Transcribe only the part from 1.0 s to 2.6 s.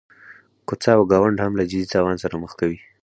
ګاونډ هم له جدي تاوان سره مخ